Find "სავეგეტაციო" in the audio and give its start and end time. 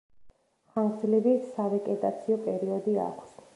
1.51-2.41